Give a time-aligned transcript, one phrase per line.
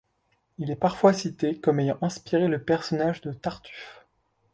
[0.57, 4.03] Il est parfois cité comme ayant inspiré le personnage de Tartuffe.